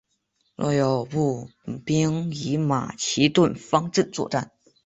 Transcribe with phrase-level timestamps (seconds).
[0.55, 1.47] 夥友步
[1.85, 4.49] 兵以马其顿方阵作战。